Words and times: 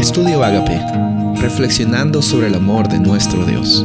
Estudio 0.00 0.42
Agape, 0.42 0.80
reflexionando 1.42 2.22
sobre 2.22 2.46
el 2.46 2.54
amor 2.54 2.88
de 2.88 2.98
nuestro 2.98 3.44
Dios. 3.44 3.84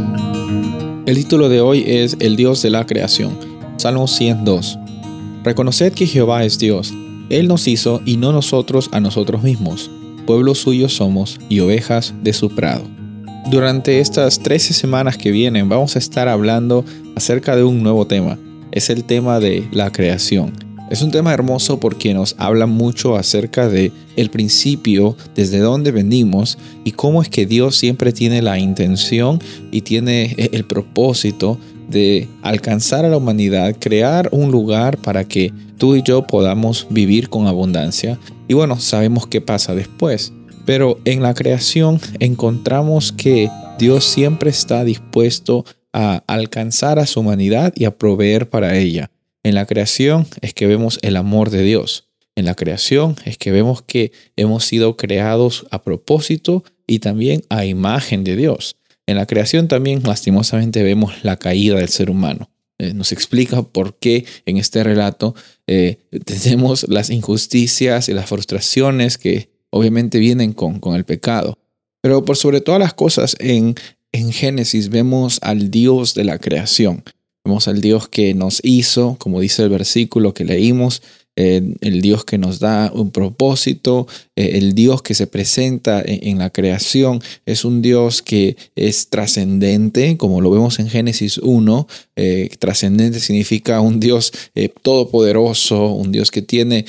El 1.05 1.17
título 1.17 1.49
de 1.49 1.59
hoy 1.59 1.83
es 1.85 2.15
El 2.21 2.37
Dios 2.37 2.61
de 2.61 2.69
la 2.69 2.85
creación. 2.85 3.37
Salmo 3.75 4.07
102. 4.07 4.79
Reconoced 5.43 5.91
que 5.91 6.07
Jehová 6.07 6.45
es 6.45 6.57
Dios. 6.57 6.93
Él 7.29 7.49
nos 7.49 7.67
hizo 7.67 8.01
y 8.05 8.15
no 8.15 8.31
nosotros 8.31 8.89
a 8.93 9.01
nosotros 9.01 9.43
mismos. 9.43 9.91
Pueblo 10.25 10.55
suyo 10.55 10.87
somos 10.87 11.37
y 11.49 11.59
ovejas 11.59 12.13
de 12.23 12.31
su 12.31 12.55
prado. 12.55 12.85
Durante 13.51 13.99
estas 13.99 14.39
13 14.39 14.73
semanas 14.73 15.17
que 15.17 15.31
vienen 15.31 15.67
vamos 15.67 15.97
a 15.97 15.99
estar 15.99 16.29
hablando 16.29 16.85
acerca 17.17 17.57
de 17.57 17.65
un 17.65 17.83
nuevo 17.83 18.07
tema. 18.07 18.39
Es 18.71 18.89
el 18.89 19.03
tema 19.03 19.41
de 19.41 19.67
la 19.73 19.91
creación. 19.91 20.64
Es 20.89 21.01
un 21.01 21.09
tema 21.09 21.33
hermoso 21.33 21.79
porque 21.79 22.13
nos 22.13 22.35
habla 22.37 22.67
mucho 22.67 23.15
acerca 23.15 23.67
de 23.67 23.91
el 24.15 24.29
principio, 24.29 25.17
desde 25.33 25.57
dónde 25.57 25.91
venimos 25.91 26.59
y 26.83 26.91
cómo 26.91 27.23
es 27.23 27.29
que 27.29 27.47
Dios 27.47 27.75
siempre 27.75 28.13
tiene 28.13 28.43
la 28.43 28.59
intención 28.59 29.39
y 29.71 29.81
tiene 29.81 30.35
el 30.37 30.63
propósito 30.65 31.57
de 31.89 32.29
alcanzar 32.43 33.03
a 33.03 33.09
la 33.09 33.17
humanidad, 33.17 33.75
crear 33.79 34.29
un 34.31 34.51
lugar 34.51 34.99
para 34.99 35.23
que 35.23 35.51
tú 35.79 35.95
y 35.95 36.03
yo 36.03 36.27
podamos 36.27 36.85
vivir 36.91 37.29
con 37.29 37.47
abundancia. 37.47 38.19
Y 38.47 38.53
bueno, 38.53 38.79
sabemos 38.79 39.25
qué 39.25 39.41
pasa 39.41 39.73
después. 39.73 40.33
Pero 40.65 40.99
en 41.05 41.23
la 41.23 41.33
creación 41.33 41.99
encontramos 42.19 43.11
que 43.11 43.49
Dios 43.79 44.03
siempre 44.03 44.51
está 44.51 44.83
dispuesto 44.83 45.65
a 45.93 46.23
alcanzar 46.27 46.99
a 46.99 47.05
su 47.07 47.21
humanidad 47.21 47.73
y 47.75 47.85
a 47.85 47.97
proveer 47.97 48.49
para 48.49 48.77
ella. 48.77 49.09
En 49.45 49.53
la 49.53 49.67
creación 49.67 50.25
es 50.41 50.55
que 50.55 50.65
vemos 50.65 50.97
el 51.03 51.15
amor 51.15 51.51
de 51.51 51.61
Dios. 51.61 52.07
En 52.35 52.45
la 52.45 52.55
creación 52.55 53.15
es 53.25 53.37
que 53.37 53.51
vemos 53.51 53.83
que 53.83 54.11
hemos 54.35 54.65
sido 54.65 54.97
creados 54.97 55.67
a 55.69 55.83
propósito 55.83 56.63
y 56.87 56.97
también 56.97 57.43
a 57.49 57.63
imagen 57.63 58.23
de 58.23 58.37
Dios. 58.37 58.75
En 59.05 59.17
la 59.17 59.27
creación 59.27 59.67
también 59.67 60.01
lastimosamente 60.01 60.81
vemos 60.81 61.23
la 61.23 61.37
caída 61.37 61.75
del 61.75 61.89
ser 61.89 62.09
humano. 62.09 62.49
Eh, 62.79 62.95
nos 62.95 63.11
explica 63.11 63.61
por 63.61 63.99
qué 63.99 64.25
en 64.47 64.57
este 64.57 64.83
relato 64.83 65.35
eh, 65.67 65.99
tenemos 66.25 66.87
las 66.89 67.11
injusticias 67.11 68.09
y 68.09 68.13
las 68.13 68.25
frustraciones 68.25 69.19
que 69.19 69.51
obviamente 69.69 70.17
vienen 70.17 70.53
con, 70.53 70.79
con 70.79 70.95
el 70.95 71.05
pecado. 71.05 71.59
Pero 72.01 72.25
por 72.25 72.35
sobre 72.35 72.61
todas 72.61 72.79
las 72.79 72.95
cosas 72.95 73.35
en, 73.39 73.75
en 74.11 74.31
Génesis 74.31 74.89
vemos 74.89 75.37
al 75.43 75.69
Dios 75.69 76.15
de 76.15 76.23
la 76.23 76.39
creación. 76.39 77.03
Vemos 77.45 77.67
al 77.67 77.79
Dios 77.79 78.09
que 78.09 78.33
nos 78.33 78.59
hizo, 78.63 79.17
como 79.19 79.39
dice 79.39 79.61
el 79.61 79.69
versículo 79.69 80.33
que 80.33 80.45
leímos, 80.45 81.03
eh, 81.37 81.75
el 81.81 82.01
Dios 82.01 82.23
que 82.23 82.37
nos 82.37 82.59
da 82.59 82.91
un 82.93 83.11
propósito, 83.11 84.07
eh, 84.35 84.51
el 84.53 84.73
Dios 84.73 85.01
que 85.01 85.13
se 85.13 85.27
presenta 85.27 86.01
en, 86.03 86.39
la 86.39 86.49
creación, 86.49 87.21
es 87.45 87.65
un 87.65 87.81
Dios 87.81 88.21
que 88.21 88.55
es 88.75 89.09
trascendente, 89.09 90.17
como 90.17 90.41
lo 90.41 90.49
vemos 90.49 90.79
en 90.79 90.89
Génesis 90.89 91.37
1. 91.37 91.87
Eh, 92.15 92.49
trascendente 92.57 93.19
significa 93.19 93.81
un 93.81 93.99
Dios 93.99 94.31
todopoderoso, 94.81 95.89
un 95.89 96.11
Dios 96.11 96.31
que 96.31 96.41
tiene 96.41 96.85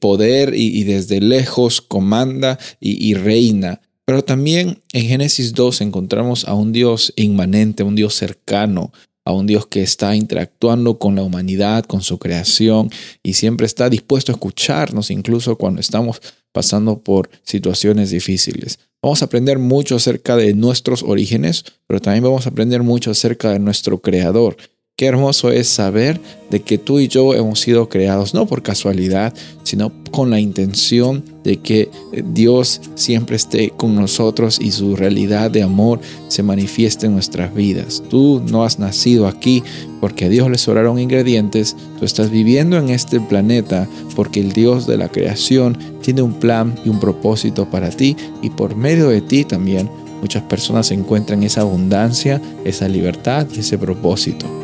poder 0.00 0.54
y, 0.54 0.84
desde 0.84 1.20
lejos 1.20 1.80
comanda 1.80 2.58
y 2.80 3.14
reina. 3.14 3.80
Pero 4.04 4.22
también 4.22 4.82
en 4.92 5.06
Génesis 5.06 5.54
2 5.54 5.80
encontramos 5.80 6.46
a 6.46 6.54
un 6.54 6.72
Dios 6.72 7.12
inmanente, 7.16 7.84
un 7.84 7.94
Dios 7.94 8.14
cercano, 8.14 8.92
a 9.24 9.32
un 9.32 9.46
Dios 9.46 9.66
que 9.66 9.82
está 9.82 10.14
interactuando 10.14 10.98
con 10.98 11.14
la 11.14 11.22
humanidad, 11.22 11.84
con 11.84 12.02
su 12.02 12.18
creación 12.18 12.90
y 13.22 13.34
siempre 13.34 13.66
está 13.66 13.88
dispuesto 13.88 14.32
a 14.32 14.34
escucharnos 14.34 15.10
incluso 15.10 15.56
cuando 15.56 15.80
estamos 15.80 16.20
pasando 16.52 17.00
por 17.00 17.30
situaciones 17.42 18.10
difíciles. 18.10 18.78
Vamos 19.02 19.22
a 19.22 19.26
aprender 19.26 19.58
mucho 19.58 19.96
acerca 19.96 20.36
de 20.36 20.54
nuestros 20.54 21.02
orígenes, 21.02 21.64
pero 21.86 22.00
también 22.00 22.24
vamos 22.24 22.46
a 22.46 22.50
aprender 22.50 22.82
mucho 22.82 23.10
acerca 23.10 23.50
de 23.50 23.58
nuestro 23.58 24.00
Creador 24.00 24.56
Qué 24.96 25.06
hermoso 25.06 25.50
es 25.50 25.66
saber 25.66 26.20
de 26.50 26.62
que 26.62 26.78
tú 26.78 27.00
y 27.00 27.08
yo 27.08 27.34
hemos 27.34 27.58
sido 27.58 27.88
creados 27.88 28.32
no 28.32 28.46
por 28.46 28.62
casualidad, 28.62 29.34
sino 29.64 29.90
con 30.12 30.30
la 30.30 30.38
intención 30.38 31.24
de 31.42 31.56
que 31.56 31.90
eh, 32.12 32.22
Dios 32.24 32.80
siempre 32.94 33.34
esté 33.34 33.70
con 33.70 33.96
nosotros 33.96 34.60
y 34.60 34.70
su 34.70 34.94
realidad 34.94 35.50
de 35.50 35.64
amor 35.64 35.98
se 36.28 36.44
manifieste 36.44 37.06
en 37.06 37.14
nuestras 37.14 37.52
vidas. 37.52 38.04
Tú 38.08 38.40
no 38.48 38.62
has 38.62 38.78
nacido 38.78 39.26
aquí 39.26 39.64
porque 40.00 40.26
a 40.26 40.28
Dios 40.28 40.48
le 40.48 40.58
sobraron 40.58 41.00
ingredientes, 41.00 41.74
tú 41.98 42.04
estás 42.04 42.30
viviendo 42.30 42.78
en 42.78 42.90
este 42.90 43.18
planeta 43.18 43.88
porque 44.14 44.38
el 44.38 44.52
Dios 44.52 44.86
de 44.86 44.96
la 44.96 45.08
creación 45.08 45.76
tiene 46.02 46.22
un 46.22 46.34
plan 46.34 46.72
y 46.84 46.88
un 46.88 47.00
propósito 47.00 47.68
para 47.68 47.90
ti 47.90 48.16
y 48.42 48.50
por 48.50 48.76
medio 48.76 49.08
de 49.08 49.22
ti 49.22 49.42
también 49.42 49.90
muchas 50.20 50.44
personas 50.44 50.92
encuentran 50.92 51.42
esa 51.42 51.62
abundancia, 51.62 52.40
esa 52.64 52.86
libertad 52.86 53.48
y 53.52 53.58
ese 53.58 53.76
propósito. 53.76 54.63